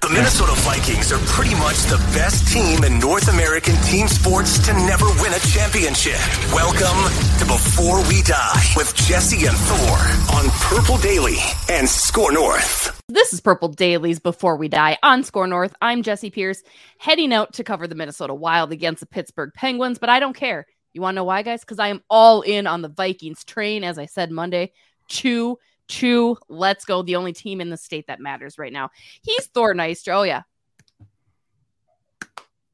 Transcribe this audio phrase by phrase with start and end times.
[0.00, 4.72] The Minnesota Vikings are pretty much the best team in North American team sports to
[4.72, 6.20] never win a championship.
[6.54, 6.96] Welcome
[7.38, 13.02] to Before We Die with Jesse and Thor on Purple Daily and Score North.
[13.08, 15.74] This is Purple Daily's Before We Die on Score North.
[15.82, 16.62] I'm Jesse Pierce,
[16.98, 20.66] heading out to cover the Minnesota Wild against the Pittsburgh Penguins, but I don't care.
[20.92, 21.62] You want to know why, guys?
[21.62, 24.72] Because I am all in on the Vikings train, as I said Monday.
[25.08, 26.36] Two two.
[26.48, 27.02] Let's go.
[27.02, 28.90] The only team in the state that matters right now.
[29.22, 30.14] He's Thor Nystrom.
[30.14, 30.42] Oh, yeah.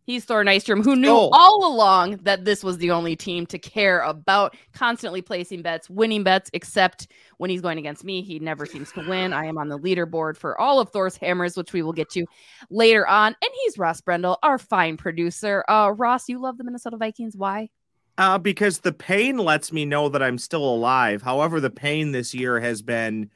[0.07, 1.31] He's Thor Nystrom, who knew oh.
[1.33, 6.23] all along that this was the only team to care about constantly placing bets, winning
[6.23, 8.21] bets, except when he's going against me.
[8.21, 9.33] He never seems to win.
[9.33, 12.27] I am on the leaderboard for all of Thor's hammers, which we will get to
[12.69, 13.29] later on.
[13.29, 15.65] And he's Ross Brendel, our fine producer.
[15.71, 17.35] Uh, Ross, you love the Minnesota Vikings.
[17.35, 17.71] Why?
[18.17, 21.23] Uh, because the pain lets me know that I'm still alive.
[21.23, 23.31] However, the pain this year has been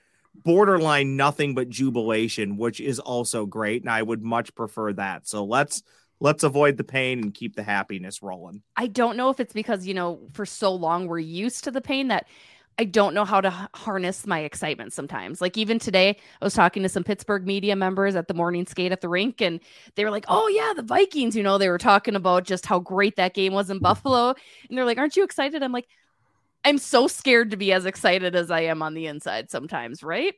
[0.45, 5.27] borderline nothing but jubilation, which is also great, and I would much prefer that.
[5.27, 5.83] So let's
[6.21, 8.63] let's avoid the pain and keep the happiness rolling.
[8.77, 11.81] I don't know if it's because you know for so long we're used to the
[11.81, 12.27] pain that
[12.81, 15.41] I don't know how to harness my excitement sometimes.
[15.41, 18.93] Like even today, I was talking to some Pittsburgh media members at the morning skate
[18.93, 19.59] at the rink, and
[19.97, 22.79] they were like, "Oh yeah, the Vikings." You know, they were talking about just how
[22.79, 24.35] great that game was in Buffalo,
[24.69, 25.89] and they're like, "Aren't you excited?" I'm like,
[26.65, 30.35] "I'm so scared to be as excited as I am on the inside sometimes." Right?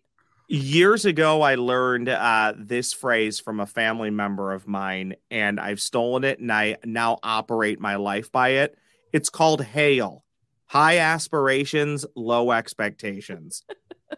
[0.48, 5.80] Years ago, I learned uh, this phrase from a family member of mine, and I've
[5.80, 8.78] stolen it, and I now operate my life by it.
[9.12, 10.24] It's called hail
[10.70, 13.64] high aspirations, low expectations.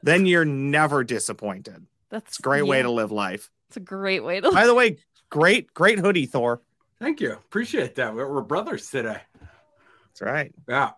[0.03, 1.87] then you're never disappointed.
[2.11, 2.71] That's a great yeah.
[2.71, 3.51] way to live life.
[3.69, 4.51] It's a great way to.
[4.51, 4.99] By the way,
[5.31, 6.61] great, great hoodie, Thor.
[7.01, 7.33] Thank you.
[7.33, 8.15] Appreciate that.
[8.15, 9.23] We're, we're brothers today.
[9.41, 10.53] That's right.
[10.69, 10.91] Yeah.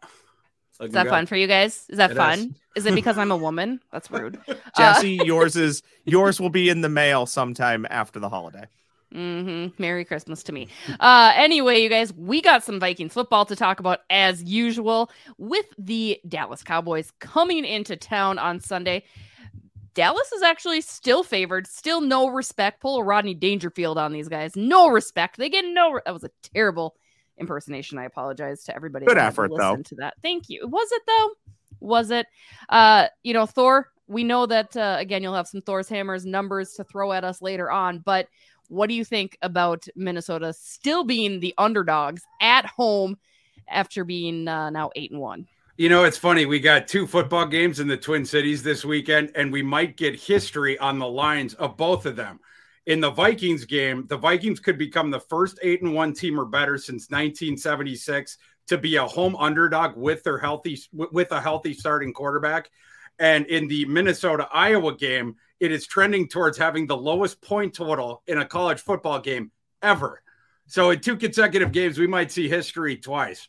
[0.80, 1.86] Is that fun for you guys?
[1.88, 2.56] Is that it fun?
[2.74, 2.84] Is.
[2.84, 2.86] is.
[2.86, 3.80] it because I'm a woman?
[3.92, 4.40] That's rude.
[4.76, 8.66] Jesse, uh, yours is yours will be in the mail sometime after the holiday.
[9.14, 9.80] Mm-hmm.
[9.80, 10.68] Merry Christmas to me.
[10.98, 15.66] Uh, anyway, you guys, we got some Vikings football to talk about as usual with
[15.78, 19.04] the Dallas Cowboys coming into town on Sunday.
[19.94, 22.80] Dallas is actually still favored, still no respect.
[22.80, 24.56] Pull a Rodney Dangerfield on these guys.
[24.56, 25.36] No respect.
[25.36, 25.92] They get no.
[25.92, 26.96] Re- that was a terrible
[27.38, 27.98] impersonation.
[27.98, 29.06] I apologize to everybody.
[29.06, 29.76] Good effort, though.
[29.76, 30.66] To that, thank you.
[30.66, 31.30] Was it though?
[31.78, 32.26] Was it?
[32.68, 33.88] Uh, you know, Thor.
[34.06, 35.22] We know that uh, again.
[35.22, 38.28] You'll have some Thor's hammers numbers to throw at us later on, but
[38.74, 43.16] what do you think about Minnesota still being the underdogs at home
[43.68, 45.46] after being uh, now eight and one?
[45.76, 46.46] You know, it's funny.
[46.46, 50.14] We got two football games in the Twin Cities this weekend, and we might get
[50.14, 52.38] history on the lines of both of them.
[52.86, 56.44] In the Vikings game, the Vikings could become the first eight and one team or
[56.44, 62.12] better since 1976 to be a home underdog with their healthy with a healthy starting
[62.12, 62.70] quarterback.
[63.18, 68.22] And in the Minnesota Iowa game, it is trending towards having the lowest point total
[68.26, 69.50] in a college football game
[69.82, 70.22] ever.
[70.66, 73.48] So in two consecutive games, we might see history twice.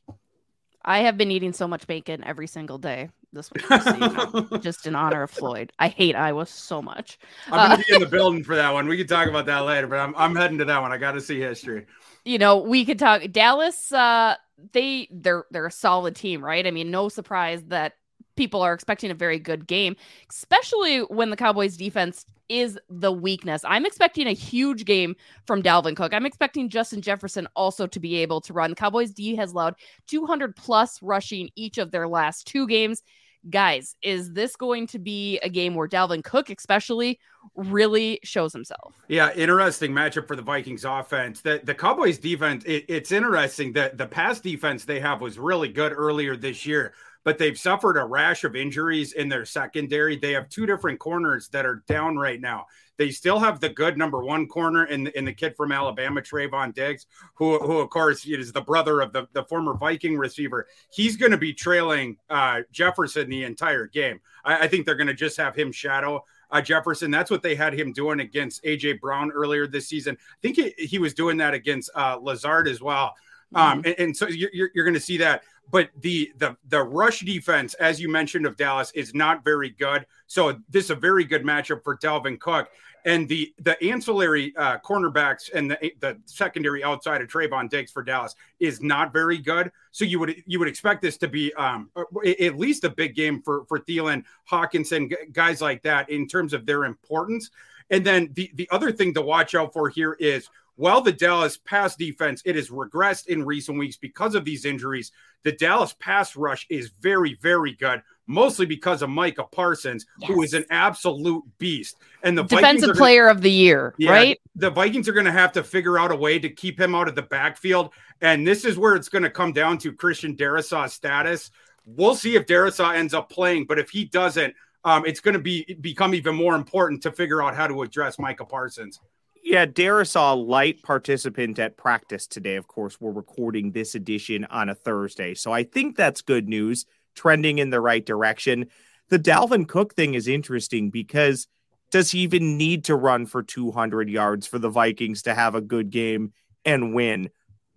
[0.83, 4.57] I have been eating so much bacon every single day this week, so you know,
[4.61, 5.71] just in honor of Floyd.
[5.79, 7.17] I hate Iowa so much.
[7.47, 8.87] I'm gonna uh, be in the building for that one.
[8.87, 10.91] We can talk about that later, but I'm I'm heading to that one.
[10.91, 11.87] I got to see history.
[12.23, 13.91] You know, we could talk Dallas.
[13.91, 14.35] Uh,
[14.73, 16.65] they they're they're a solid team, right?
[16.65, 17.93] I mean, no surprise that
[18.35, 19.95] people are expecting a very good game,
[20.29, 23.61] especially when the Cowboys defense is the weakness.
[23.65, 25.15] I'm expecting a huge game
[25.45, 26.13] from Dalvin Cook.
[26.13, 28.75] I'm expecting Justin Jefferson also to be able to run.
[28.75, 29.75] Cowboys D has allowed
[30.07, 33.01] 200 plus rushing each of their last two games.
[33.47, 37.19] Guys, is this going to be a game where Dalvin Cook, especially,
[37.53, 38.99] really shows himself?
[39.07, 41.41] Yeah, interesting matchup for the Vikings offense.
[41.41, 45.69] The the Cowboys defense, it, it's interesting that the pass defense they have was really
[45.69, 46.93] good earlier this year
[47.25, 50.15] but they've suffered a rash of injuries in their secondary.
[50.15, 52.67] They have two different corners that are down right now.
[52.97, 56.73] They still have the good number one corner in, in the kid from Alabama, Trevon
[56.73, 60.67] Diggs, who, who of course is the brother of the, the former Viking receiver.
[60.93, 64.21] He's going to be trailing uh, Jefferson the entire game.
[64.45, 67.11] I, I think they're going to just have him shadow uh, Jefferson.
[67.11, 70.15] That's what they had him doing against AJ Brown earlier this season.
[70.19, 73.15] I think he, he was doing that against uh, Lazard as well.
[73.53, 73.87] Um, mm-hmm.
[73.87, 75.43] and, and, so you're, you're going to see that.
[75.71, 80.05] But the the the rush defense, as you mentioned, of Dallas is not very good.
[80.27, 82.69] So this is a very good matchup for Dalvin Cook
[83.05, 88.03] and the the ancillary uh, cornerbacks and the the secondary outside of Trevon Diggs for
[88.03, 89.71] Dallas is not very good.
[89.91, 93.41] So you would you would expect this to be um, at least a big game
[93.43, 97.51] for for Thielen, Hockenson, guys like that in terms of their importance.
[97.91, 101.57] And then the the other thing to watch out for here is while the Dallas
[101.57, 105.11] pass defense it has regressed in recent weeks because of these injuries,
[105.43, 110.29] the Dallas pass rush is very very good mostly because of Micah Parsons, yes.
[110.29, 111.97] who is an absolute beast.
[112.23, 114.41] And the defensive gonna, player of the year, yeah, right?
[114.55, 117.07] The Vikings are going to have to figure out a way to keep him out
[117.07, 117.91] of the backfield.
[118.21, 121.51] And this is where it's going to come down to Christian Darrisaw's status.
[121.85, 125.39] We'll see if Darrisaw ends up playing, but if he doesn't, um, it's going to
[125.39, 128.99] be become even more important to figure out how to address Micah Parsons.
[129.45, 132.55] Yeah, Darrisaw, light participant at practice today.
[132.55, 135.35] Of course, we're recording this edition on a Thursday.
[135.35, 138.65] So I think that's good news trending in the right direction.
[139.09, 141.45] The Dalvin Cook thing is interesting because
[141.91, 145.61] does he even need to run for 200 yards for the Vikings to have a
[145.61, 146.33] good game
[146.65, 147.29] and win?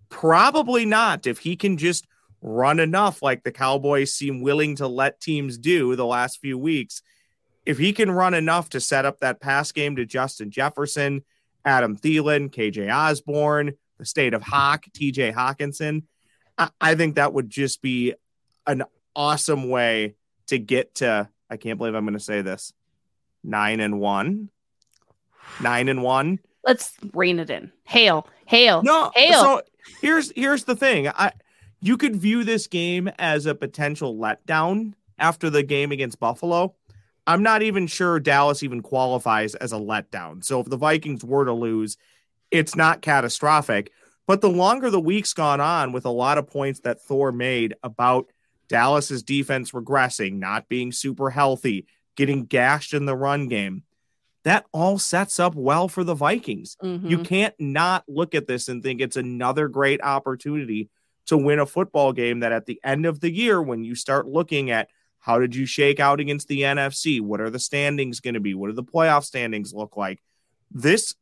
[0.09, 1.27] Probably not.
[1.27, 2.07] If he can just
[2.41, 7.03] run enough, like the Cowboys seem willing to let teams do the last few weeks,
[7.63, 11.23] if he can run enough to set up that pass game to Justin Jefferson,
[11.65, 16.03] Adam Thielen, KJ Osborne, the state of Hawk, TJ Hockenson.
[16.57, 18.13] I, I think that would just be
[18.65, 18.83] an
[19.15, 20.15] awesome way
[20.47, 22.73] to get to I can't believe I'm going to say this.
[23.43, 24.49] 9 and 1.
[25.61, 26.39] 9 and 1.
[26.63, 27.71] Let's rein it in.
[27.85, 28.27] Hail.
[28.45, 28.83] Hail.
[28.83, 29.11] No.
[29.15, 29.41] Hail.
[29.41, 29.61] So
[30.01, 31.07] here's here's the thing.
[31.07, 31.31] I
[31.81, 36.75] you could view this game as a potential letdown after the game against Buffalo.
[37.29, 40.43] I'm not even sure Dallas even qualifies as a letdown.
[40.43, 41.95] So if the Vikings were to lose,
[42.49, 43.91] it's not catastrophic.
[44.25, 47.75] But the longer the week's gone on with a lot of points that Thor made
[47.83, 48.31] about
[48.67, 51.85] Dallas's defense regressing, not being super healthy,
[52.15, 53.83] getting gashed in the run game.
[54.43, 56.77] That all sets up well for the Vikings.
[56.83, 57.09] Mm-hmm.
[57.09, 60.89] You can't not look at this and think it's another great opportunity
[61.27, 64.27] to win a football game that at the end of the year, when you start
[64.27, 64.89] looking at
[65.19, 67.21] how did you shake out against the NFC?
[67.21, 68.53] What are the standings going to be?
[68.53, 70.21] What do the playoff standings look like?
[70.71, 71.15] This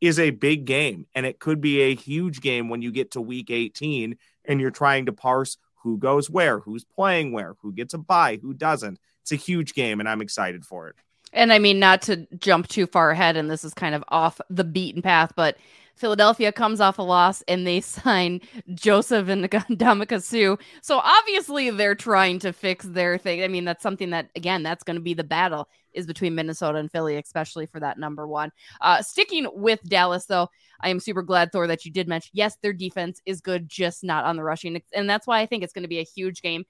[0.00, 3.20] is a big game, and it could be a huge game when you get to
[3.20, 7.94] week 18 and you're trying to parse who goes where, who's playing where, who gets
[7.94, 8.98] a bye, who doesn't.
[9.22, 10.96] It's a huge game, and I'm excited for it.
[11.32, 14.40] And I mean, not to jump too far ahead, and this is kind of off
[14.48, 15.56] the beaten path, but
[15.96, 18.40] Philadelphia comes off a loss and they sign
[18.74, 20.56] Joseph and Ndamukong Suh.
[20.82, 23.42] So obviously they're trying to fix their thing.
[23.42, 26.78] I mean, that's something that again, that's going to be the battle is between Minnesota
[26.78, 28.50] and Philly, especially for that number one.
[28.80, 30.48] Uh, sticking with Dallas, though,
[30.80, 32.30] I am super glad, Thor, that you did mention.
[32.34, 35.62] Yes, their defense is good, just not on the rushing, and that's why I think
[35.62, 36.64] it's going to be a huge game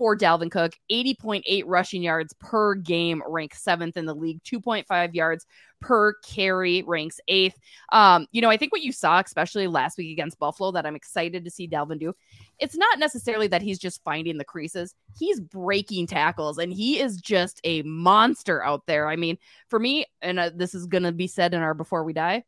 [0.00, 0.72] for Dalvin Cook.
[0.90, 4.42] 80.8 rushing yards per game, ranks seventh in the league.
[4.44, 5.44] 2.5 yards
[5.82, 7.58] per carry, ranks eighth.
[7.92, 10.96] Um, you know, I think what you saw, especially last week against Buffalo, that I'm
[10.96, 12.14] excited to see Dalvin do.
[12.58, 17.18] It's not necessarily that he's just finding the creases; he's breaking tackles, and he is
[17.18, 19.06] just a monster out there.
[19.06, 19.36] I mean,
[19.68, 22.44] for me, and uh, this is going to be said in our before we die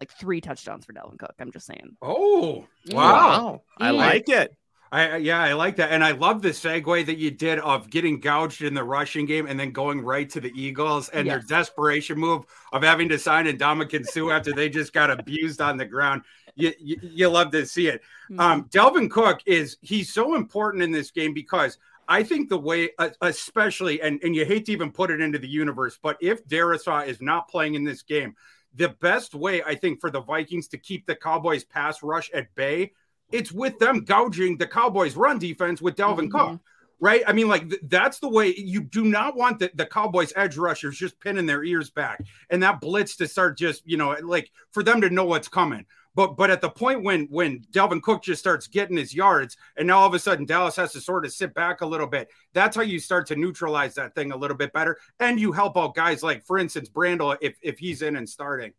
[0.00, 1.34] like three touchdowns for Dalvin Cook.
[1.38, 1.96] I'm just saying.
[2.02, 2.94] Oh, wow.
[2.94, 3.62] wow.
[3.78, 4.56] I like it.
[4.90, 8.20] I yeah, I like that, and I love the segue that you did of getting
[8.20, 11.34] gouged in the rushing game and then going right to the Eagles and yes.
[11.34, 15.76] their desperation move of having to sign Ndamukong Suh after they just got abused on
[15.76, 16.22] the ground.
[16.54, 18.02] You, you, you love to see it.
[18.30, 18.40] Mm-hmm.
[18.40, 21.78] Um, Dalvin Cook is he's so important in this game because
[22.08, 22.90] I think the way,
[23.20, 27.06] especially, and, and you hate to even put it into the universe, but if Darrisaw
[27.06, 28.34] is not playing in this game,
[28.74, 32.54] the best way I think for the Vikings to keep the Cowboys pass rush at
[32.54, 32.92] bay
[33.32, 36.52] it's with them gouging the Cowboys' run defense with Dalvin mm-hmm.
[36.52, 36.60] Cook,
[37.00, 37.22] right?
[37.26, 40.56] I mean, like th- that's the way you do not want the, the Cowboys' edge
[40.56, 44.50] rushers just pinning their ears back and that blitz to start just, you know, like
[44.72, 45.84] for them to know what's coming.
[46.14, 49.86] But but at the point when when Dalvin Cook just starts getting his yards, and
[49.86, 52.28] now all of a sudden Dallas has to sort of sit back a little bit.
[52.54, 55.76] That's how you start to neutralize that thing a little bit better, and you help
[55.76, 58.72] out guys like, for instance, Brandel if if he's in and starting.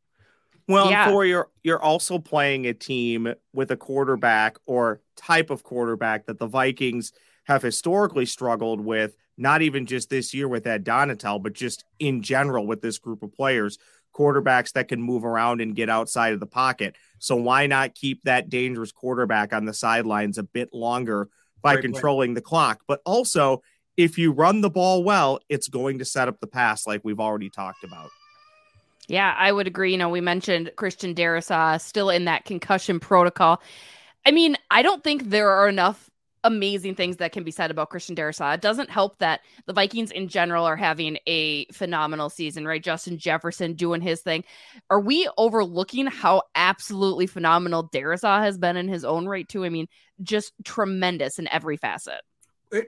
[0.69, 1.09] Well, yeah.
[1.09, 6.37] for you're you're also playing a team with a quarterback or type of quarterback that
[6.37, 7.11] the Vikings
[7.45, 12.21] have historically struggled with not even just this year with Ed Donatell, but just in
[12.21, 13.79] general with this group of players,
[14.13, 16.95] quarterbacks that can move around and get outside of the pocket.
[17.17, 21.29] So why not keep that dangerous quarterback on the sidelines a bit longer
[21.63, 22.81] by Great controlling the clock?
[22.87, 23.63] But also,
[23.97, 27.19] if you run the ball well, it's going to set up the pass like we've
[27.19, 28.11] already talked about.
[29.09, 29.91] Yeah, I would agree.
[29.91, 33.61] You know, we mentioned Christian Darrisaw still in that concussion protocol.
[34.25, 36.09] I mean, I don't think there are enough
[36.43, 38.53] amazing things that can be said about Christian Darrisaw.
[38.53, 42.83] It doesn't help that the Vikings in general are having a phenomenal season, right?
[42.83, 44.43] Justin Jefferson doing his thing.
[44.91, 49.65] Are we overlooking how absolutely phenomenal Darrisaw has been in his own right too?
[49.65, 49.87] I mean,
[50.21, 52.21] just tremendous in every facet.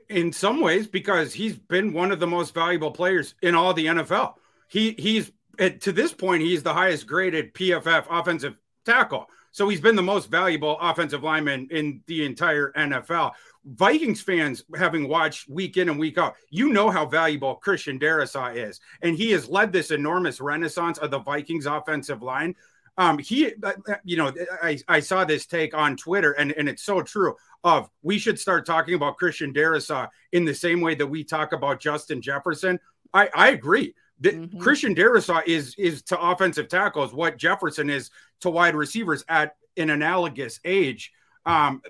[0.07, 3.87] in some ways because he's been one of the most valuable players in all the
[3.87, 4.35] NFL.
[4.67, 8.55] He he's at, to this point he's the highest graded PFF offensive
[8.85, 9.27] tackle.
[9.51, 13.31] So he's been the most valuable offensive lineman in the entire NFL.
[13.65, 18.55] Vikings fans, having watched week in and week out, you know how valuable Christian Darrisaw
[18.55, 22.55] is, and he has led this enormous renaissance of the Vikings offensive line.
[22.97, 26.83] Um, he, uh, you know, I, I saw this take on Twitter, and, and it's
[26.83, 27.35] so true.
[27.63, 31.53] Of we should start talking about Christian Darrisaw in the same way that we talk
[31.53, 32.79] about Justin Jefferson.
[33.13, 33.93] I, I agree.
[34.21, 34.59] Mhm.
[34.59, 38.11] Christian Darrisaw is is to offensive tackles what Jefferson is
[38.41, 41.11] to wide receivers at an analogous age.
[41.45, 41.81] Um,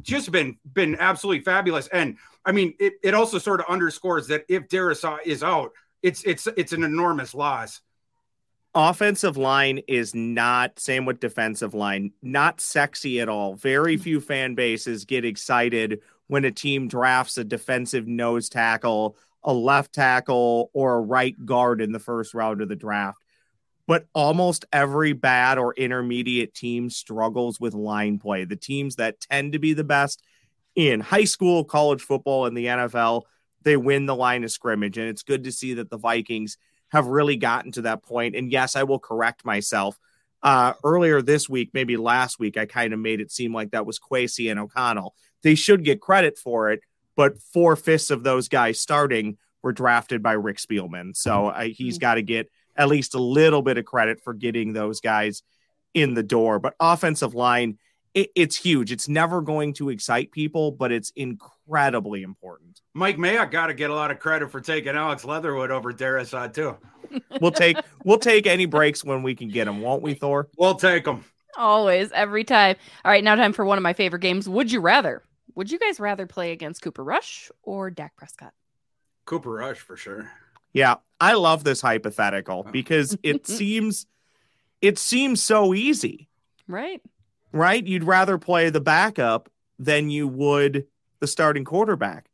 [0.00, 4.44] just been been absolutely fabulous, and I mean, it, it also sort of underscores that
[4.48, 5.72] if Darrisaw is out,
[6.02, 7.80] it's it's it's an enormous loss.
[8.74, 14.54] offensive line is not same with defensive line not sexy at all very few fan
[14.54, 20.94] bases get excited when a team drafts a defensive nose tackle a left tackle or
[20.94, 23.18] a right guard in the first round of the draft
[23.88, 29.52] but almost every bad or intermediate team struggles with line play the teams that tend
[29.52, 30.22] to be the best
[30.74, 33.22] in high school college football and the NFL
[33.62, 36.56] they win the line of scrimmage and it's good to see that the Vikings
[36.92, 38.36] have really gotten to that point.
[38.36, 39.98] And yes, I will correct myself.
[40.42, 43.86] Uh, earlier this week, maybe last week, I kind of made it seem like that
[43.86, 45.14] was Kwesi and O'Connell.
[45.42, 46.80] They should get credit for it,
[47.16, 51.16] but four fifths of those guys starting were drafted by Rick Spielman.
[51.16, 54.72] So uh, he's got to get at least a little bit of credit for getting
[54.72, 55.42] those guys
[55.94, 56.58] in the door.
[56.58, 57.78] But offensive line,
[58.14, 58.92] it, it's huge.
[58.92, 62.80] It's never going to excite people, but it's incredibly important.
[62.94, 66.52] Mike Mayock got to get a lot of credit for taking Alex Leatherwood over Darrisaw
[66.52, 66.76] too.
[67.42, 70.48] We'll take we'll take any breaks when we can get them, won't we, Thor?
[70.56, 71.26] We'll take them.
[71.58, 72.76] Always, every time.
[73.04, 74.48] All right, now time for one of my favorite games.
[74.48, 75.22] Would you rather?
[75.54, 78.52] Would you guys rather play against Cooper Rush or Dak Prescott?
[79.24, 80.30] Cooper Rush for sure.
[80.72, 84.06] Yeah, I love this hypothetical because it seems
[84.80, 86.28] it seems so easy,
[86.66, 87.00] Right?
[87.52, 87.86] right?
[87.86, 90.86] You'd rather play the backup than you would
[91.20, 92.26] the starting quarterback.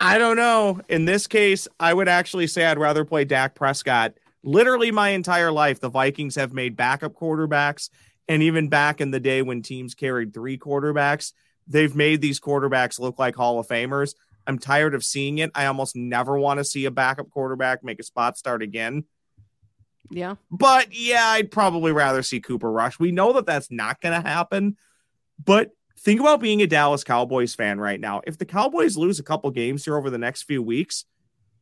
[0.00, 0.80] I don't know.
[0.88, 4.14] In this case, I would actually say I'd rather play Dak Prescott.
[4.42, 7.90] Literally my entire life, the Vikings have made backup quarterbacks.
[8.26, 11.34] And even back in the day when teams carried three quarterbacks,
[11.70, 14.14] they've made these quarterbacks look like Hall of Famers.
[14.46, 15.50] I'm tired of seeing it.
[15.54, 19.04] I almost never want to see a backup quarterback make a spot start again.
[20.10, 20.34] Yeah.
[20.50, 22.98] But yeah, I'd probably rather see Cooper Rush.
[22.98, 24.76] We know that that's not going to happen.
[25.42, 28.20] But think about being a Dallas Cowboys fan right now.
[28.26, 31.04] If the Cowboys lose a couple games here over the next few weeks,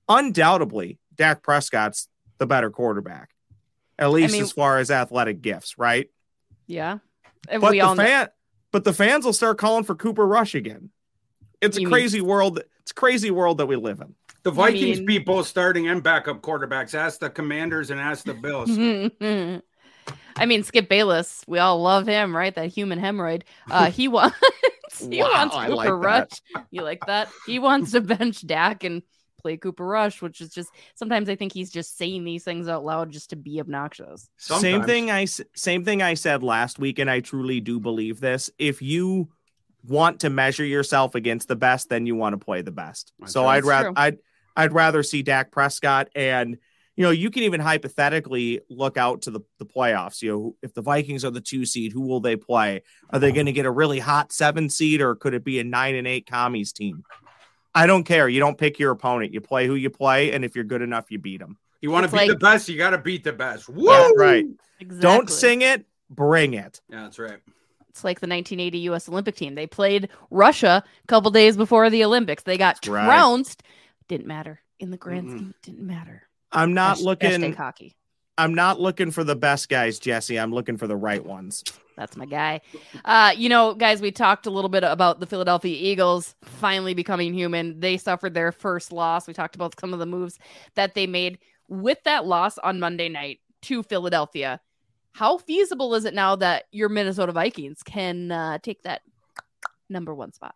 [0.08, 3.30] undoubtedly Dak Prescott's the better quarterback,
[3.98, 6.08] at least mean- as far as athletic gifts, right?
[6.66, 6.98] Yeah.
[7.48, 8.28] And But we the all know- fan,
[8.72, 10.90] but the fans will start calling for Cooper Rush again.
[11.60, 12.60] It's a You mean- crazy world.
[12.82, 14.14] It's a crazy world that we live in.
[14.44, 16.94] The I Vikings mean- beat both starting and backup quarterbacks.
[16.94, 18.70] Ask the Commanders and ask the Bills.
[20.36, 22.54] I mean, Skip Bayless, we all love him, right?
[22.54, 23.42] That human hemorrhoid.
[23.70, 24.36] Uh, he wants
[25.00, 25.90] he Wow, wants Cooper like.
[25.90, 26.30] Rush.
[26.70, 27.28] You like that?
[27.46, 29.02] He wants to bench Dak and
[29.38, 32.84] play Cooper Rush, which is just sometimes I think he's just saying these things out
[32.84, 34.28] loud just to be obnoxious.
[34.36, 38.20] Same thing I s- same thing I said last week, and I truly do believe
[38.20, 38.50] this.
[38.58, 39.28] If you
[39.86, 43.12] want to measure yourself against the best, then you want to play the best.
[43.20, 43.56] That's so right.
[43.58, 43.92] I'd rather.
[43.96, 44.18] I'd
[44.56, 46.58] I'd rather see Dak Prescott, and
[46.96, 50.20] you know you can even hypothetically look out to the the playoffs.
[50.20, 52.82] You know if the Vikings are the two seed, who will they play?
[53.10, 55.64] Are they going to get a really hot seven seed, or could it be a
[55.64, 57.04] nine and eight commies team?
[57.78, 58.28] I don't care.
[58.28, 59.32] You don't pick your opponent.
[59.32, 61.56] You play who you play, and if you're good enough, you beat them.
[61.80, 63.68] You want to It's beat like- the best, you got to beat the best.
[63.68, 63.86] Woo!
[63.86, 64.46] That's right.
[64.80, 65.00] Exactly.
[65.00, 66.80] Don't sing it, bring it.
[66.90, 67.38] Yeah, that's right.
[67.88, 69.08] It's like the 1980 U.S.
[69.08, 69.54] Olympic team.
[69.54, 72.42] They played Russia a couple days before the Olympics.
[72.44, 73.04] They got Right.
[73.04, 73.62] trounced.
[74.08, 75.54] Didn't matter in the grand scheme.
[75.62, 76.22] Didn't matter.
[76.52, 77.30] I'm not Hasht- looking.
[77.30, 77.94] hashtag hockey.
[78.36, 80.38] I'm not looking for the best guys, Jesse.
[80.38, 81.64] I'm looking for the right ones.
[81.98, 82.60] That's my guy.
[83.04, 87.34] Uh, you know, guys, we talked a little bit about the Philadelphia Eagles finally becoming
[87.34, 87.80] human.
[87.80, 89.26] They suffered their first loss.
[89.26, 90.38] We talked about some of the moves
[90.76, 91.38] that they made
[91.68, 94.60] with that loss on Monday night to Philadelphia.
[95.12, 99.02] How feasible is it now that your Minnesota Vikings can uh, take that
[99.90, 100.54] number one spot?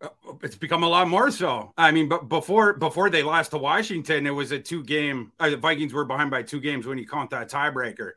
[0.00, 0.08] Uh,
[0.42, 1.72] it's become a lot more so.
[1.76, 5.32] I mean, but before before they lost to Washington, it was a two game.
[5.40, 8.12] Uh, the Vikings were behind by two games when you count that tiebreaker.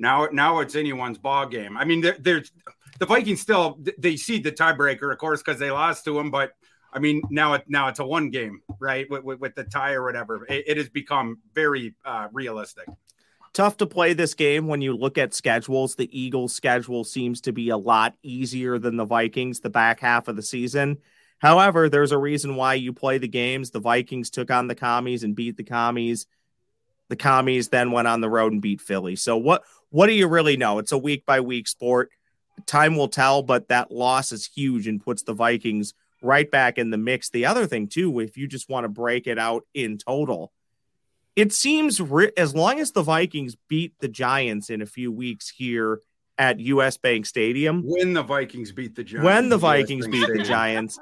[0.00, 1.76] Now, now it's anyone's ball game.
[1.76, 2.50] I mean, there's
[2.98, 6.30] the Vikings still they seed the tiebreaker, of course, because they lost to them.
[6.30, 6.52] But
[6.90, 9.08] I mean, now it now it's a one game, right?
[9.10, 12.86] With, with, with the tie or whatever, it, it has become very uh, realistic.
[13.52, 15.96] Tough to play this game when you look at schedules.
[15.96, 20.28] The Eagles' schedule seems to be a lot easier than the Vikings the back half
[20.28, 20.98] of the season.
[21.40, 23.70] However, there's a reason why you play the games.
[23.70, 26.26] The Vikings took on the commies and beat the commies.
[27.08, 29.16] The commies then went on the road and beat Philly.
[29.16, 30.78] So what what do you really know?
[30.78, 32.10] It's a week by week sport.
[32.66, 36.90] Time will tell, but that loss is huge and puts the Vikings right back in
[36.90, 37.30] the mix.
[37.30, 40.52] The other thing, too, if you just want to break it out in total,
[41.36, 45.48] it seems re- as long as the Vikings beat the Giants in a few weeks
[45.48, 46.00] here
[46.38, 50.42] at US Bank Stadium, when the Vikings beat the Giants, when the Vikings beat the
[50.42, 50.98] Giants,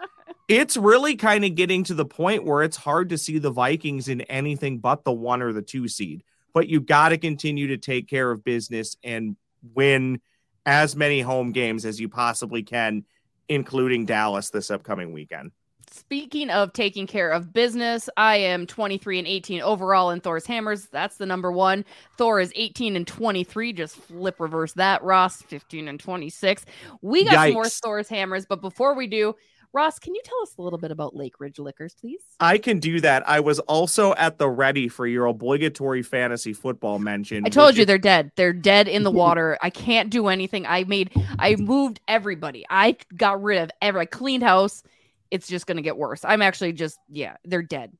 [0.49, 4.09] it's really kind of getting to the point where it's hard to see the Vikings
[4.09, 6.25] in anything but the one or the two seed
[6.59, 9.37] but you got to continue to take care of business and
[9.77, 10.21] win
[10.67, 13.05] as many home games as you possibly can,
[13.49, 15.53] including Dallas this upcoming weekend.
[15.89, 20.87] Speaking of taking care of business, I am 23 and 18 overall in Thor's Hammers.
[20.87, 21.85] That's the number one.
[22.17, 23.73] Thor is 18 and 23.
[23.73, 25.05] Just flip reverse that.
[25.05, 26.65] Ross, 15 and 26.
[27.03, 27.45] We got Yikes.
[27.45, 29.37] some more Thor's Hammers, but before we do,
[29.73, 32.23] Ross, can you tell us a little bit about Lake Ridge Liquors, please?
[32.41, 33.29] I can do that.
[33.29, 37.45] I was also at the ready for your obligatory fantasy football mention.
[37.45, 37.87] I told you is...
[37.87, 38.33] they're dead.
[38.37, 39.59] They're dead in the water.
[39.61, 40.67] I can't do anything.
[40.67, 42.65] I made, I moved everybody.
[42.71, 44.83] I got rid of every, I cleaned house.
[45.31, 46.25] It's just going to get worse.
[46.25, 47.93] I'm actually just, yeah, they're dead.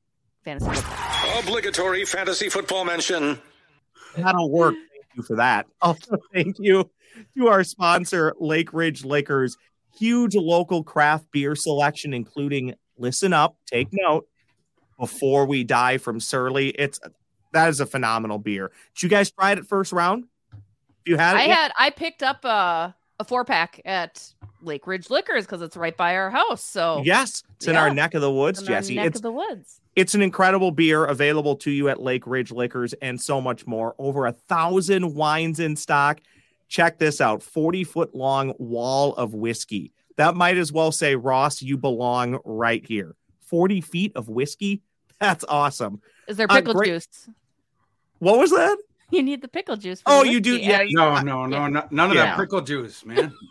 [0.43, 1.39] Fantasy football.
[1.39, 3.39] Obligatory fantasy football mention.
[4.17, 4.73] That'll work.
[4.73, 5.67] Thank you for that.
[5.81, 6.89] Also, thank you
[7.37, 9.57] to our sponsor, Lake Ridge Liquors
[9.99, 14.27] huge local craft beer selection, including listen up, take note,
[14.97, 16.69] before we die from Surly.
[16.69, 16.99] It's
[17.51, 18.71] that is a phenomenal beer.
[18.95, 20.25] Did you guys try it at first round?
[20.51, 20.57] If
[21.05, 21.39] you had it?
[21.39, 25.77] I had I picked up a, a four pack at Lake Ridge Liquors because it's
[25.77, 26.63] right by our house.
[26.63, 27.71] So yes, it's yeah.
[27.71, 28.95] in our neck of the woods, Jesse.
[28.95, 29.81] neck it's of the woods.
[29.95, 33.95] It's an incredible beer available to you at Lake Ridge Liquors and so much more.
[33.97, 36.21] Over a thousand wines in stock.
[36.69, 39.91] Check this out 40 foot long wall of whiskey.
[40.15, 43.15] That might as well say, Ross, you belong right here.
[43.41, 44.81] 40 feet of whiskey.
[45.19, 46.01] That's awesome.
[46.27, 46.87] Is there pickle uh, great...
[46.89, 47.29] juice?
[48.19, 48.77] What was that?
[49.11, 50.01] You need the pickle juice.
[50.05, 50.57] oh, you do?
[50.57, 50.83] Yeah.
[50.91, 52.25] No, no, no, no none of yeah.
[52.25, 53.33] that pickle juice, man.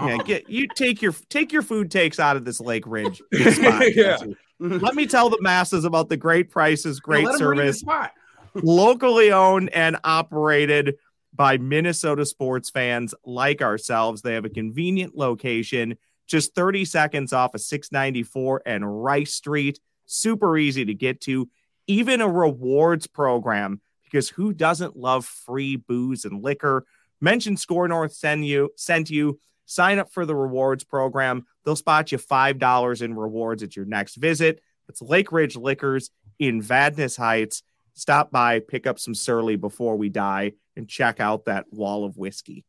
[0.00, 3.20] Yeah, get you take your take your food takes out of this Lake Ridge.
[3.34, 4.16] Spot, yeah.
[4.60, 7.82] Let me tell the masses about the great prices, great service,
[8.54, 10.96] locally owned and operated
[11.34, 14.22] by Minnesota sports fans like ourselves.
[14.22, 19.80] They have a convenient location, just 30 seconds off of 694 and Rice Street.
[20.06, 21.48] Super easy to get to.
[21.86, 26.84] Even a rewards program, because who doesn't love free booze and liquor?
[27.20, 29.38] Mention Score North send you sent you.
[29.66, 31.44] Sign up for the rewards program.
[31.64, 34.62] They'll spot you $5 in rewards at your next visit.
[34.88, 37.62] It's Lake Ridge Liquors in Vadnais Heights.
[37.98, 42.16] Stop by, pick up some Surly before we die and check out that wall of
[42.16, 42.64] whiskey.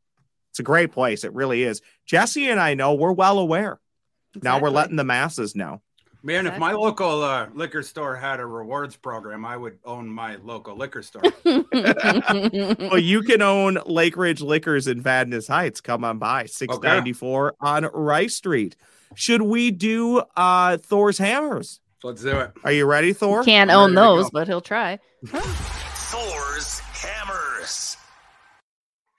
[0.50, 1.24] It's a great place.
[1.24, 1.82] It really is.
[2.08, 3.80] Jesse and I know we're well aware.
[4.30, 4.50] Exactly.
[4.50, 5.82] Now we're letting the masses know.
[6.24, 6.56] Man, exactly.
[6.56, 10.76] if my local uh, liquor store had a rewards program, I would own my local
[10.76, 11.22] liquor store.
[11.46, 15.80] well, you can own Lake Ridge Liquors in Vadnais Heights.
[15.80, 17.56] Come on by, 694 okay.
[17.62, 18.76] on Rice Street.
[19.14, 21.80] Should we do uh, Thor's Hammers?
[22.04, 22.52] Let's do it.
[22.64, 23.44] Are you ready, Thor?
[23.44, 25.00] Can't own those, but he'll try.
[25.26, 27.98] Thor's Hammers.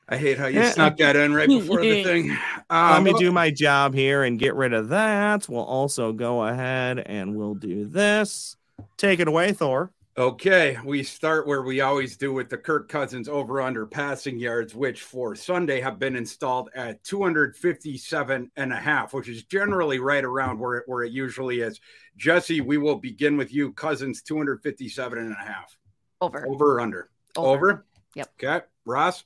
[0.08, 2.30] I hate how you snuck that in right before the thing.
[2.70, 5.48] Um, Let me do my job here and get rid of that.
[5.48, 8.56] We'll also go ahead and we'll do this.
[8.96, 9.92] Take it away, Thor.
[10.20, 14.74] Okay, we start where we always do with the Kirk Cousins over under passing yards,
[14.74, 20.22] which for Sunday have been installed at 257 and a half, which is generally right
[20.22, 21.80] around where it, where it usually is.
[22.18, 23.72] Jesse, we will begin with you.
[23.72, 25.74] Cousins 257 and a half.
[26.20, 26.46] Over.
[26.46, 27.08] Over or under?
[27.34, 27.48] Over.
[27.48, 27.86] Over?
[28.14, 28.30] Yep.
[28.44, 28.66] Okay.
[28.84, 29.24] Ross?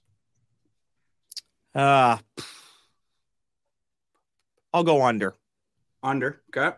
[1.75, 2.19] Uh,
[4.73, 5.35] I'll go under.
[6.05, 6.41] Under.
[6.57, 6.77] Okay.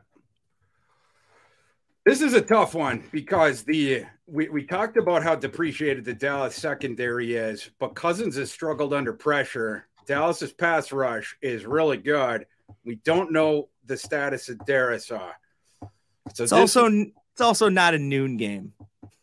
[2.07, 6.55] This is a tough one because the we, we talked about how depreciated the Dallas
[6.55, 9.89] secondary is, but Cousins has struggled under pressure.
[10.07, 12.47] Dallas's pass rush is really good.
[12.85, 15.33] We don't know the status of Darrisaw.
[16.33, 18.73] So it's also it's also not a noon game.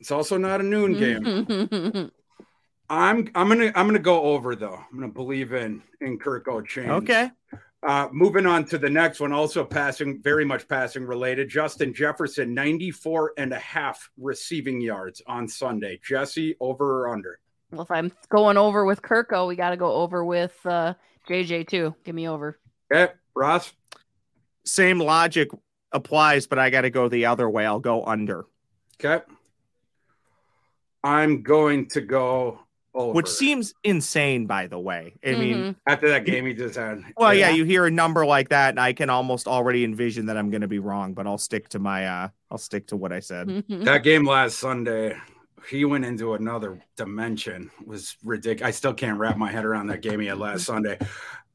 [0.02, 2.12] It's also not a noon game.
[2.90, 4.84] I'm I'm gonna I'm gonna go over though.
[4.92, 6.90] I'm gonna believe in in Kirko Chainz.
[6.90, 7.32] Okay.
[7.86, 11.50] Uh, moving on to the next one, also passing, very much passing related.
[11.50, 16.00] Justin Jefferson, 94 and a half receiving yards on Sunday.
[16.02, 17.40] Jesse, over or under?
[17.72, 20.94] Well, if I'm going over with Kirko, we got to go over with uh,
[21.28, 21.94] JJ too.
[22.06, 22.58] Give me over.
[22.92, 23.12] Okay.
[23.36, 23.74] Ross?
[24.64, 25.50] Same logic
[25.92, 27.66] applies, but I got to go the other way.
[27.66, 28.46] I'll go under.
[29.04, 29.24] Okay.
[31.04, 32.62] I'm going to go
[32.94, 33.14] over.
[33.14, 35.16] Which seems insane, by the way.
[35.24, 35.40] I mm-hmm.
[35.40, 37.04] mean, after that game he just had.
[37.18, 37.50] Well, yeah.
[37.50, 37.56] yeah.
[37.56, 40.62] you hear a number like that, and I can almost already envision that I'm going
[40.62, 43.48] to be wrong, but I'll stick to my, uh, I'll stick to what I said.
[43.48, 43.84] Mm-hmm.
[43.84, 45.18] That game last Sunday,
[45.70, 47.72] he went into another dimension.
[47.82, 48.68] It was ridiculous.
[48.68, 50.98] I still can't wrap my head around that game he had last Sunday.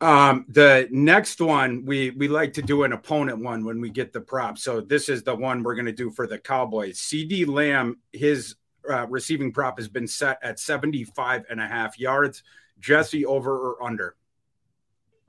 [0.00, 4.12] Um, the next one we we like to do an opponent one when we get
[4.12, 4.56] the prop.
[4.56, 7.00] So this is the one we're going to do for the Cowboys.
[7.00, 8.54] CD Lamb, his
[8.90, 12.42] uh, receiving prop has been set at 75 and a half yards.
[12.80, 14.16] Jesse, over or under?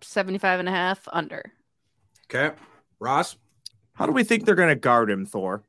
[0.02, 1.44] 75 and a half, under.
[2.26, 2.56] Okay.
[3.00, 3.38] Ross?
[3.94, 5.64] How do we think they're going to guard him, Thor?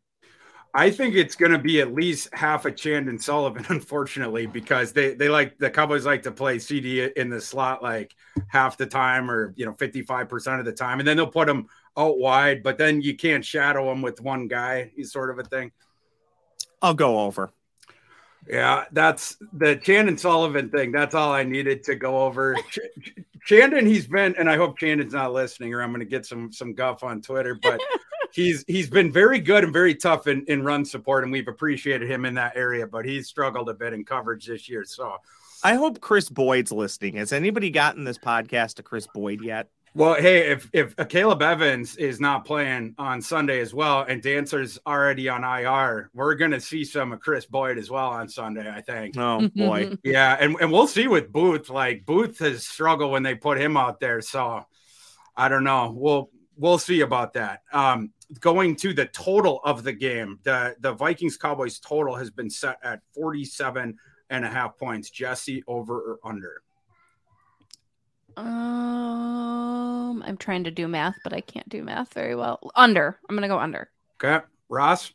[0.72, 5.14] I think it's going to be at least half a Chandon Sullivan, unfortunately, because they,
[5.14, 8.14] they like the Cowboys like to play CeeDee in the slot like
[8.48, 11.00] half the time or, you know, 55% of the time.
[11.00, 14.46] And then they'll put him out wide, but then you can't shadow him with one
[14.46, 15.72] guy, sort of a thing.
[16.80, 17.50] I'll go over.
[18.48, 20.92] Yeah, that's the Chandon Sullivan thing.
[20.92, 22.56] That's all I needed to go over.
[22.70, 23.12] Ch-
[23.44, 26.52] Chandon, he's been, and I hope Chandon's not listening, or I'm going to get some
[26.52, 27.54] some guff on Twitter.
[27.54, 27.80] But
[28.32, 32.10] he's he's been very good and very tough in, in run support, and we've appreciated
[32.10, 32.86] him in that area.
[32.86, 34.84] But he's struggled a bit in coverage this year.
[34.84, 35.16] So
[35.62, 37.16] I hope Chris Boyd's listening.
[37.16, 39.68] Has anybody gotten this podcast to Chris Boyd yet?
[39.92, 44.78] Well, hey, if if Akayleb Evans is not playing on Sunday as well, and Dantzler's
[44.86, 48.70] already on IR, we're gonna see some of Chris Boyd as well on Sunday.
[48.70, 49.16] I think.
[49.18, 51.70] Oh boy, yeah, and and we'll see with Booth.
[51.70, 54.64] Like Booth has struggled when they put him out there, so
[55.36, 55.92] I don't know.
[55.96, 57.62] We'll we'll see about that.
[57.72, 62.48] Um, going to the total of the game, the the Vikings Cowboys total has been
[62.50, 63.96] set at 47
[64.30, 65.10] and a half points.
[65.10, 66.62] Jesse over or under?
[68.36, 72.58] Um, I'm trying to do math, but I can't do math very well.
[72.74, 73.18] Under.
[73.28, 73.90] I'm going to go under.
[74.22, 74.44] Okay.
[74.68, 75.12] Ross?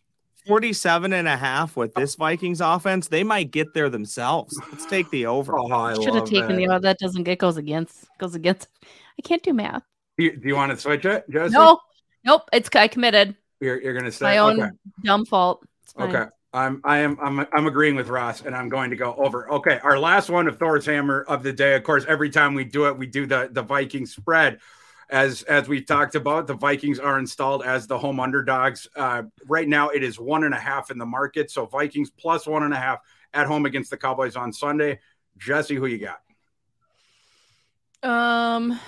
[0.47, 4.59] 47 and a half with this Vikings offense, they might get there themselves.
[4.71, 5.57] Let's take the over.
[5.57, 6.67] Oh, I should have taken that.
[6.67, 8.67] the That doesn't get goes against goes against.
[8.83, 9.83] I can't do math.
[10.17, 11.51] Do you, do you want to switch it, Jesse?
[11.51, 11.79] No,
[12.23, 12.43] nope.
[12.53, 13.35] It's I committed.
[13.59, 14.71] You're you're gonna say my own okay.
[15.03, 15.65] dumb fault.
[15.99, 16.25] Okay.
[16.55, 19.51] I'm I am I'm I'm agreeing with Ross, and I'm going to go over.
[19.51, 21.75] Okay, our last one of Thor's hammer of the day.
[21.75, 24.59] Of course, every time we do it, we do the the Viking spread.
[25.09, 28.87] As as we've talked about, the Vikings are installed as the home underdogs.
[28.95, 31.51] Uh, right now, it is one and a half in the market.
[31.51, 32.99] So Vikings plus one and a half
[33.33, 34.99] at home against the Cowboys on Sunday.
[35.37, 36.21] Jesse, who you got?
[38.09, 38.79] Um,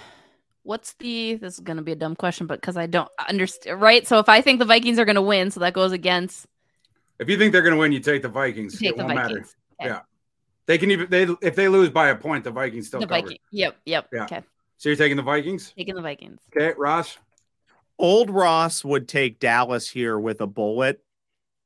[0.63, 1.35] what's the?
[1.35, 4.07] This is going to be a dumb question, but because I don't understand, right?
[4.07, 6.47] So if I think the Vikings are going to win, so that goes against
[7.19, 8.79] if you think they're going to win, you take the Vikings.
[8.79, 9.29] Take it won't Vikings.
[9.29, 9.39] matter.
[9.79, 9.89] Okay.
[9.89, 9.99] Yeah,
[10.65, 13.21] they can even they if they lose by a point, the Vikings still the cover.
[13.21, 13.37] Viking.
[13.51, 13.77] Yep.
[13.85, 14.07] Yep.
[14.13, 14.23] Yeah.
[14.23, 14.41] Okay.
[14.77, 15.73] So you're taking the Vikings.
[15.75, 16.39] Taking the Vikings.
[16.55, 17.17] Okay, Ross.
[17.97, 21.03] Old Ross would take Dallas here with a bullet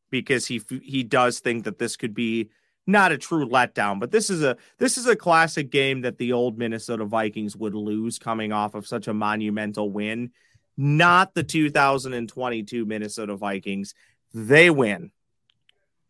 [0.09, 2.49] because he he does think that this could be
[2.87, 6.33] not a true letdown, but this is a this is a classic game that the
[6.33, 10.31] old Minnesota Vikings would lose coming off of such a monumental win.
[10.77, 13.93] Not the 2022 Minnesota Vikings.
[14.33, 15.11] They win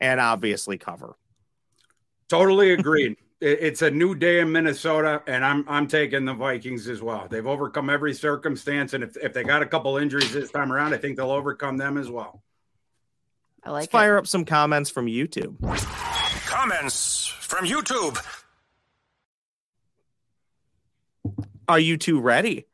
[0.02, 1.16] and obviously cover.
[2.28, 3.16] Totally agreed.
[3.42, 7.28] it's a new day in Minnesota, and I'm I'm taking the Vikings as well.
[7.30, 10.94] They've overcome every circumstance, and if, if they got a couple injuries this time around,
[10.94, 12.44] I think they'll overcome them as well.
[13.64, 13.82] I like.
[13.82, 15.60] Let's fire up some comments from YouTube.
[16.46, 18.18] Comments from YouTube.
[21.68, 22.66] Are you two ready?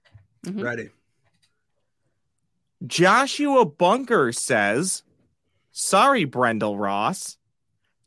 [0.45, 0.61] Mm-hmm.
[0.61, 0.89] Ready.
[2.85, 5.03] Joshua Bunker says,
[5.79, 7.37] Sorry, Brendel Ross.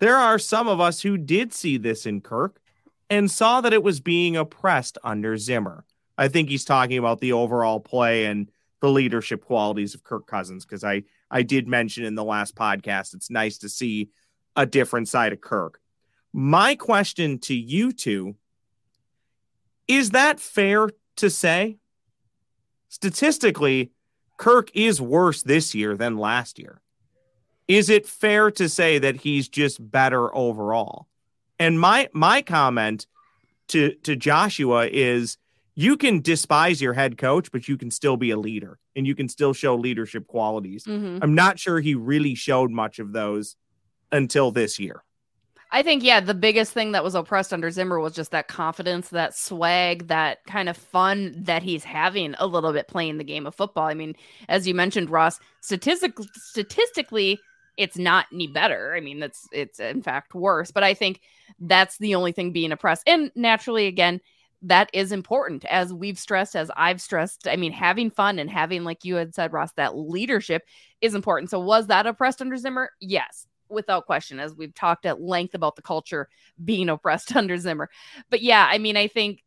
[0.00, 2.60] There are some of us who did see this in Kirk
[3.08, 5.84] and saw that it was being oppressed under Zimmer.
[6.18, 10.64] I think he's talking about the overall play and the leadership qualities of Kirk Cousins
[10.64, 14.08] because I I did mention in the last podcast it's nice to see
[14.56, 15.80] a different side of Kirk.
[16.32, 18.34] My question to you two
[19.86, 21.78] is that fair to say?
[22.88, 23.92] Statistically,
[24.38, 26.80] Kirk is worse this year than last year
[27.70, 31.06] is it fair to say that he's just better overall?
[31.58, 33.06] And my my comment
[33.68, 35.38] to to Joshua is
[35.76, 39.14] you can despise your head coach, but you can still be a leader and you
[39.14, 40.84] can still show leadership qualities.
[40.84, 41.20] Mhm.
[41.22, 43.56] I'm not sure he really showed much of those
[44.10, 45.04] until this year.
[45.70, 49.10] I think, yeah, the biggest thing that was oppressed under Zimmer was just that confidence,
[49.10, 53.46] that swag, that kind of fun that he's having a little bit playing the game
[53.46, 53.86] of football.
[53.86, 54.16] I mean,
[54.48, 57.38] as you mentioned, Ross, statistic statistically,
[57.76, 58.94] it's not any better.
[58.94, 60.70] I mean, that's it's in fact worse.
[60.70, 61.20] But I think
[61.58, 63.02] that's the only thing being oppressed.
[63.06, 64.20] And naturally, again,
[64.62, 67.48] that is important as we've stressed, as I've stressed.
[67.48, 70.66] I mean, having fun and having, like you had said, Ross, that leadership
[71.00, 71.50] is important.
[71.50, 72.90] So was that oppressed under Zimmer?
[73.00, 76.28] Yes without question, as we've talked at length about the culture
[76.62, 77.88] being oppressed under Zimmer.
[78.28, 79.44] But yeah, I mean, I think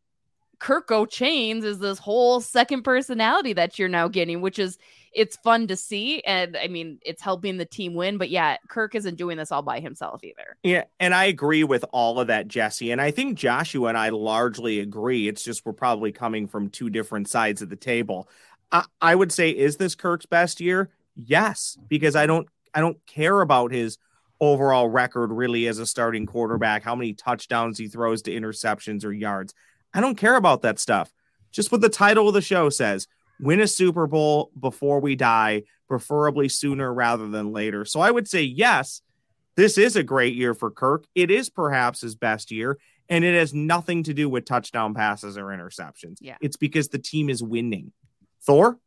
[0.58, 4.78] Kirk Chains is this whole second personality that you're now getting, which is
[5.14, 6.20] it's fun to see.
[6.22, 8.18] And I mean, it's helping the team win.
[8.18, 10.56] But yeah, Kirk isn't doing this all by himself either.
[10.62, 12.90] Yeah, and I agree with all of that, Jesse.
[12.90, 15.28] And I think Joshua and I largely agree.
[15.28, 18.28] It's just we're probably coming from two different sides of the table.
[18.72, 20.90] I, I would say, is this Kirk's best year?
[21.16, 23.98] Yes, because I don't I don't care about his
[24.40, 29.12] overall record really as a starting quarterback, how many touchdowns he throws to interceptions or
[29.12, 29.54] yards.
[29.94, 31.12] I don't care about that stuff.
[31.52, 33.06] Just what the title of the show says
[33.44, 37.84] win a Super Bowl before we die, preferably sooner rather than later.
[37.84, 39.02] So I would say, yes,
[39.56, 41.04] this is a great year for Kirk.
[41.14, 42.78] It is perhaps his best year,
[43.08, 46.16] and it has nothing to do with touchdown passes or interceptions.
[46.20, 46.36] Yeah.
[46.40, 47.92] It's because the team is winning.
[48.42, 48.78] Thor?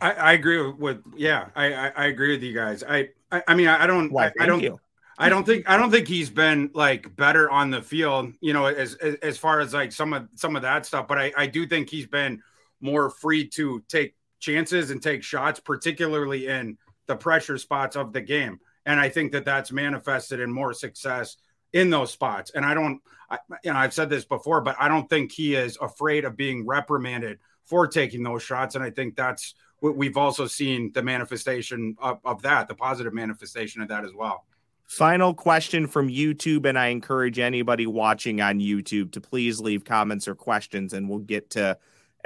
[0.00, 3.54] I, I agree with yeah I, I, I agree with you guys I I, I
[3.54, 4.80] mean I, I don't Why, I, I don't you.
[5.18, 8.66] I don't think I don't think he's been like better on the field you know
[8.66, 11.46] as, as as far as like some of some of that stuff but I I
[11.46, 12.42] do think he's been
[12.80, 18.20] more free to take chances and take shots particularly in the pressure spots of the
[18.20, 18.58] game.
[18.84, 21.36] And I think that that's manifested in more success
[21.72, 22.52] in those spots.
[22.54, 25.54] And I don't I, you know I've said this before but I don't think he
[25.54, 28.74] is afraid of being reprimanded for taking those shots.
[28.74, 33.12] And I think that's we- we've also seen the manifestation of, of that, the positive
[33.12, 34.44] manifestation of that as well.
[34.86, 40.28] Final question from YouTube, and I encourage anybody watching on YouTube to please leave comments
[40.28, 41.76] or questions, and we'll get to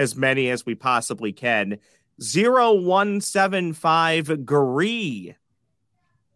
[0.01, 1.79] as many as we possibly can.
[2.19, 5.37] 0175 Gree.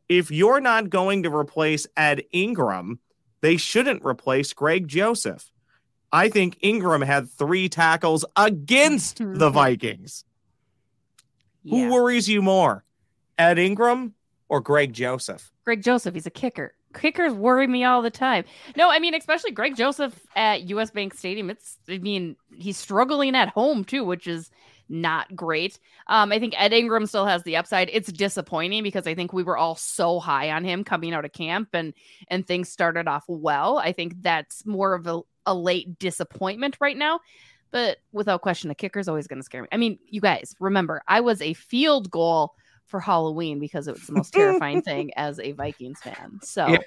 [0.07, 3.01] If you're not going to replace Ed Ingram,
[3.41, 5.51] they shouldn't replace Greg Joseph.
[6.13, 10.27] I think Ingram had three tackles against the Vikings.
[11.69, 12.85] Who worries you more,
[13.39, 14.13] Ed Ingram
[14.51, 15.51] or Greg Joseph?
[15.65, 16.75] Greg Joseph, he's a kicker.
[16.95, 18.45] Kickers worry me all the time.
[18.77, 21.51] No, I mean, especially Greg Joseph at US Bank Stadium.
[21.51, 24.51] It's, I mean, he's struggling at home too, which is
[24.89, 25.79] not great.
[26.09, 27.91] Um, I think Ed Ingram still has the upside.
[27.93, 31.33] It's disappointing because I think we were all so high on him coming out of
[31.33, 31.95] camp and
[32.29, 33.79] and things started off well.
[33.79, 37.21] I think that's more of a, a late disappointment right now.
[37.71, 39.69] But without question, the kicker's always going to scare me.
[39.73, 42.55] I mean, you guys remember, I was a field goal
[42.87, 46.39] for Halloween because it was the most terrifying thing as a Vikings fan.
[46.43, 46.79] So Yeah.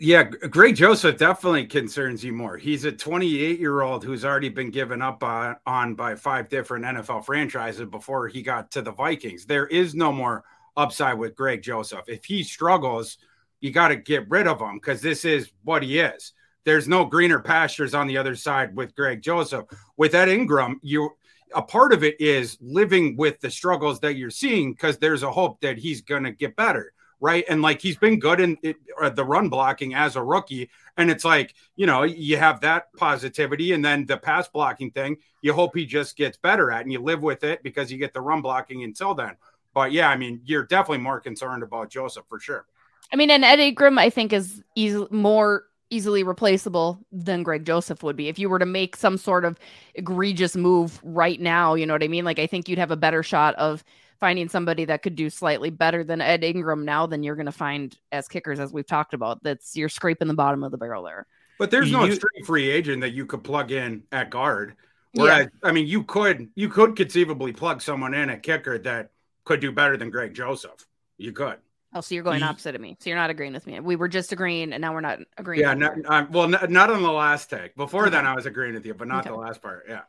[0.00, 2.56] Yeah, Greg Joseph definitely concerns you more.
[2.56, 6.84] He's a 28 year old who's already been given up on, on by five different
[6.86, 9.44] NFL franchises before he got to the Vikings.
[9.44, 10.44] There is no more
[10.78, 12.08] upside with Greg Joseph.
[12.08, 13.18] If he struggles,
[13.60, 16.32] you got to get rid of him because this is what he is.
[16.64, 19.66] There's no greener pastures on the other side with Greg Joseph.
[19.96, 21.10] With Ed Ingram, you
[21.54, 25.30] a part of it is living with the struggles that you're seeing because there's a
[25.30, 27.44] hope that he's going to get better right?
[27.48, 31.08] And like he's been good in it, uh, the run blocking as a rookie, and
[31.10, 35.54] it's like you know you have that positivity, and then the pass blocking thing, you
[35.54, 38.20] hope he just gets better at, and you live with it because you get the
[38.20, 39.36] run blocking until then.
[39.72, 42.66] But yeah, I mean, you're definitely more concerned about Joseph for sure.
[43.12, 48.02] I mean, and Ed Ingram, I think, is easy, more easily replaceable than Greg Joseph
[48.02, 48.28] would be.
[48.28, 49.58] If you were to make some sort of
[49.94, 52.24] egregious move right now, you know what I mean?
[52.24, 53.84] Like, I think you'd have a better shot of
[54.18, 57.52] finding somebody that could do slightly better than Ed Ingram now than you're going to
[57.52, 59.42] find as kickers, as we've talked about.
[59.42, 61.26] That's you're scraping the bottom of the barrel there.
[61.58, 64.76] But there's no You- straight free agent that you could plug in at guard.
[65.12, 65.44] Yeah.
[65.62, 69.10] I mean, you could you could conceivably plug someone in at kicker that
[69.44, 70.86] could do better than Greg Joseph.
[71.18, 71.58] You could.
[71.94, 72.96] Oh, so you're going opposite of me.
[73.00, 73.78] So you're not agreeing with me.
[73.80, 75.60] We were just agreeing, and now we're not agreeing.
[75.62, 76.12] Yeah, not, anymore.
[76.12, 77.76] uh, well, not, not on the last take.
[77.76, 79.84] Before then, I was agreeing with you, but not the last part.
[79.88, 80.00] Yeah.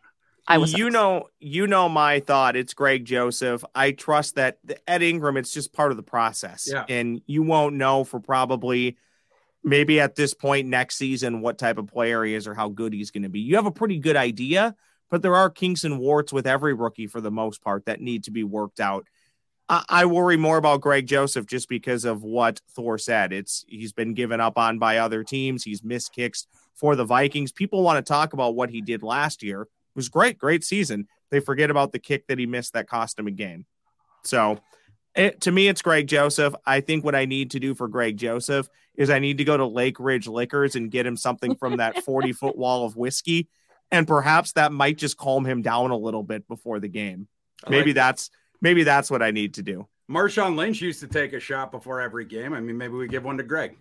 [0.48, 0.74] I was.
[0.74, 2.56] you know, you know my thought.
[2.56, 3.64] It's Greg Joseph.
[3.74, 5.38] I trust that the- Ed Ingram.
[5.38, 6.86] It's just part of the process, Yeah.
[6.90, 8.98] and you won't know for probably
[9.64, 12.92] maybe at this point next season what type of player he is or how good
[12.94, 13.40] he's going to be.
[13.40, 14.76] You have a pretty good idea,
[15.10, 18.26] but there are kinks and warts with every rookie for the most part that need
[18.26, 19.08] to be worked out.
[19.70, 23.34] I, I worry more about Greg Joseph just because of what Thor said.
[23.34, 25.64] It's he's been given up on by other teams.
[25.64, 27.52] He's missed kicks for the Vikings.
[27.52, 29.62] People want to talk about what he did last year.
[29.62, 31.08] It was great, great season.
[31.32, 33.66] They forget about the kick that he missed that cost him a game.
[34.24, 34.60] So
[35.16, 36.56] it, to me, it's Greg Joseph.
[36.66, 39.56] I think what I need to do for Greg Joseph is I need to go
[39.56, 43.48] to Lake Ridge Liquors and get him something from that 40 foot wall of whiskey.
[43.92, 47.28] And perhaps that might just calm him down a little bit before the game.
[47.70, 48.32] Maybe like that's
[48.64, 49.88] maybe that's what I need to do.
[50.10, 52.54] Marshawn Lynch used to take a shot before every game.
[52.54, 53.78] I mean, maybe we give one to Greg.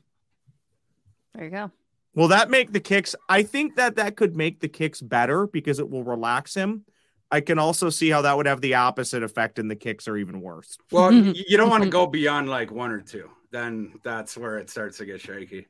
[1.34, 1.70] There you go.
[2.14, 3.14] Will that make the kicks?
[3.28, 6.84] I think that that could make the kicks better because it will relax him.
[7.30, 10.18] I can also see how that would have the opposite effect and the kicks are
[10.18, 10.76] even worse.
[10.90, 13.30] Well, you don't want to go beyond like one or two.
[13.50, 15.66] Then that's where it starts to get shaky.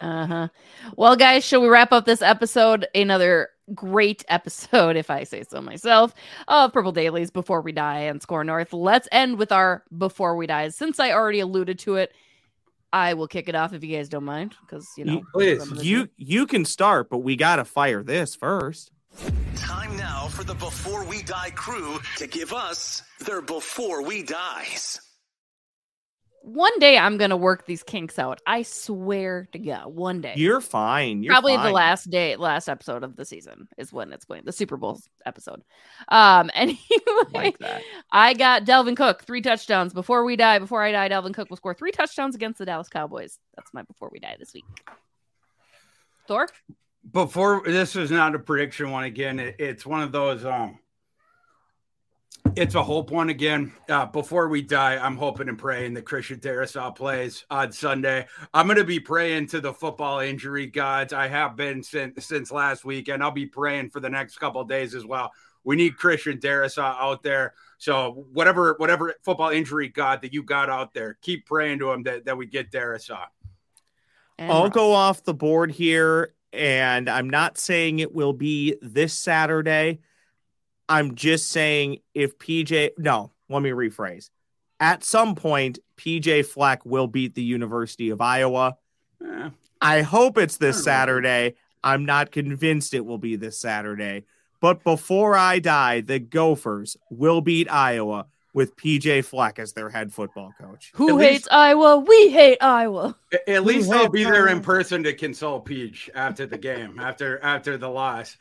[0.00, 0.48] Uh huh.
[0.96, 2.86] Well, guys, shall we wrap up this episode?
[2.94, 6.14] Another great episode, if I say so myself,
[6.48, 8.72] of Purple Dailies Before We Die and SKOR North.
[8.72, 10.68] Let's end with our Before We Die.
[10.70, 12.12] Since I already alluded to it,
[12.92, 15.58] I will kick it off if you guys don't mind, because you know, Please.
[15.58, 15.88] reminiscing.
[15.88, 18.90] You you can start, but we got to fire this first.
[19.56, 25.00] Time now for the Before We Die crew to give us their Before We Dies.
[26.44, 28.40] One day I'm gonna work these kinks out.
[28.46, 30.34] I swear to God, one day.
[30.36, 31.22] You're fine.
[31.22, 34.42] You're Probably the last day, last episode of the season is when it's going.
[34.44, 35.62] The Super Bowl episode.
[36.08, 36.78] Um, anyway,
[37.32, 37.82] Like that.
[38.10, 40.58] I got Dalvin Cook three touchdowns before we die.
[40.58, 43.38] Before I die, Dalvin Cook will score three touchdowns against the Dallas Cowboys.
[43.56, 44.64] That's my before we die this week.
[46.26, 46.48] Thor,
[47.12, 50.78] before this is not a prediction one again it- it's one of those um
[52.56, 53.72] it's a hope one again.
[53.88, 58.26] Uh before we die i'm hoping and praying that christian Darrisaw plays on sunday.
[58.52, 61.12] I'm going to be praying to the football injury gods.
[61.12, 64.60] I have been since since last week and i'll be praying for the next couple
[64.60, 65.32] of days as well.
[65.64, 67.54] We need christian Darrisaw out there.
[67.78, 72.02] So whatever whatever football injury god that you got out there keep praying to him
[72.04, 73.26] that, that we get Darrisaw.
[74.38, 79.14] and I'll go off the board here, and I'm not saying it will be this
[79.14, 80.00] Saturday.
[80.92, 84.28] I'm just saying if PJ, no, let me rephrase.
[84.78, 88.76] At some point, PJ Fleck will beat the University of Iowa.
[89.24, 89.48] Eh,
[89.80, 90.92] I hope it's this I don't know.
[90.92, 91.54] Saturday.
[91.82, 94.24] I'm not convinced it will be this Saturday.
[94.60, 100.12] But before I die, the Gophers will beat Iowa with PJ Fleck as their head
[100.12, 100.92] football coach.
[100.96, 101.96] Who At least- hates Iowa?
[102.06, 103.16] We hate Iowa.
[103.32, 106.98] At- At least I'll had be there in person to console Peach after the game,
[107.00, 108.36] after after the loss.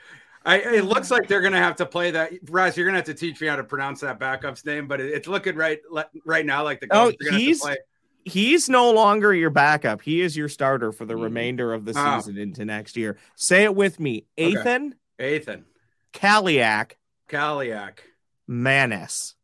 [0.46, 2.32] I, it looks like they're gonna have to play that.
[2.50, 5.14] Raz, you're gonna have to teach me how to pronounce that backup's name, but it-
[5.14, 5.80] it's looking right
[6.26, 7.78] right now like the Oh, are gonna he's- play.
[8.24, 10.02] He's no longer your backup.
[10.04, 11.24] He is your starter for the Mhm.
[11.24, 12.20] remainder of the Oh.
[12.20, 13.18] season into next year.
[13.36, 14.26] Say it with me.
[14.38, 14.50] Okay.
[14.52, 15.66] Ethan Ethan
[16.14, 16.92] Kaliak
[17.30, 18.00] Kaliak
[18.48, 19.36] Manis.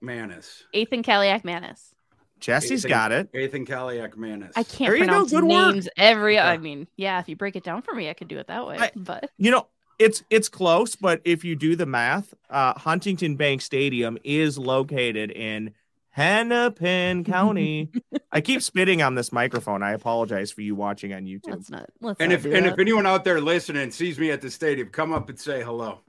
[0.00, 0.64] Manis.
[0.72, 1.94] Ethan Kaliak Manis.
[2.38, 3.28] Jesse's Ethan- got it.
[3.34, 4.52] Ethan Kaliak Manis.
[4.56, 5.74] I can't There you go, pronounce good work.
[5.74, 6.38] names every.
[6.38, 8.66] I mean, yeah, if you break it down for me, I could do it that
[8.66, 8.76] way.
[8.78, 9.66] I- but You know,
[9.98, 15.30] it's it's close, but if you do the math, uh, Huntington Bank Stadium is located
[15.30, 15.72] in
[16.10, 17.90] Hennepin County.
[18.32, 19.82] I keep spitting on this microphone.
[19.82, 21.50] I apologize for you watching on YouTube.
[21.50, 21.90] let's not.
[22.00, 22.72] Let's and not if and that.
[22.74, 26.00] if anyone out there listening sees me at the stadium, come up and say hello.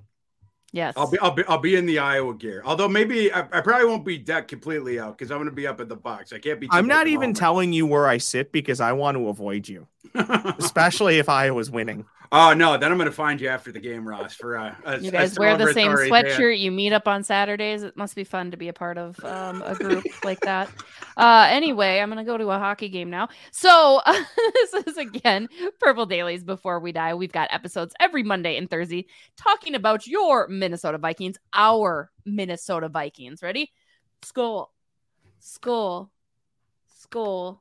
[0.71, 2.62] Yes, I'll be I'll be I'll be in the Iowa gear.
[2.65, 5.67] Although maybe I, I probably won't be decked completely out because I'm going to be
[5.67, 6.34] up at the box.
[6.34, 6.67] I can't be.
[6.71, 7.38] I'm not even moment.
[7.38, 12.06] telling you where I sit because I want to avoid you, especially if Iowa's winning.
[12.32, 14.34] oh no, then I'm going to find you after the game, Ross.
[14.34, 16.10] For uh, a, You a guys wear the same celebratory day.
[16.10, 16.60] sweatshirt.
[16.60, 17.84] You meet up on Saturdays.
[17.84, 20.69] It must be fun to be a part of um, a group like that.
[21.17, 23.27] Uh, anyway, I'm gonna go to a hockey game now.
[23.51, 24.01] So
[24.53, 25.49] this is again
[25.80, 26.43] Purple Dailies.
[26.43, 31.38] Before we die, we've got episodes every Monday and Thursday talking about your Minnesota Vikings,
[31.53, 33.41] our Minnesota Vikings.
[33.41, 33.71] Ready?
[34.21, 34.67] Skol,
[35.41, 36.10] skol,
[37.01, 37.60] skol.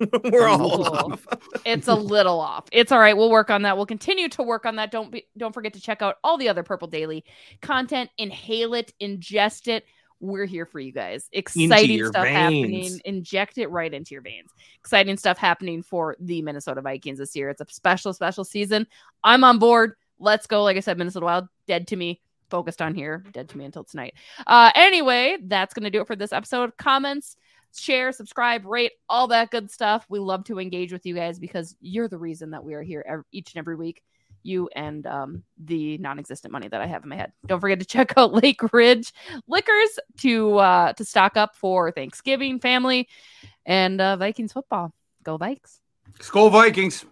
[0.24, 1.26] We're all off.
[1.64, 2.66] It's a little off.
[2.70, 3.16] It's all right.
[3.16, 3.76] We'll work on that.
[3.76, 4.90] We'll continue to work on that.
[4.90, 7.24] Don't be don't forget to check out all the other Purple Daily
[7.62, 8.10] content.
[8.18, 9.84] Inhale it, ingest it.
[10.20, 11.28] We're here for you guys.
[11.32, 13.00] Exciting stuff happening.
[13.04, 14.50] Inject it right into your veins.
[14.80, 17.50] Exciting stuff happening for the Minnesota Vikings this year.
[17.50, 18.86] It's a special, special season.
[19.22, 19.94] I'm on board.
[20.18, 20.64] Let's go.
[20.64, 22.20] Like I said, Minnesota Wild, dead to me.
[22.50, 24.14] Focused on here, dead to me until tonight.
[24.46, 26.74] Uh, anyway, that's gonna do it for this episode.
[26.78, 27.36] Comments,
[27.76, 30.06] share, subscribe, rate, all that good stuff.
[30.08, 33.04] We love to engage with you guys because you're the reason that we are here
[33.06, 34.02] ev- each and every week.
[34.42, 37.32] You and um, the non-existent money that I have in my head.
[37.46, 39.12] Don't forget to check out Lake Ridge
[39.46, 43.08] Liquors to uh, to stock up for Thanksgiving, family,
[43.66, 44.92] and uh, Vikings football.
[45.22, 45.80] Go Vikes!
[46.20, 47.04] Skol Vikings.